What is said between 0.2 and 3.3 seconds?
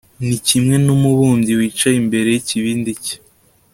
ni kimwe n'umubumbyi wicaye imbere y'ikibindi cye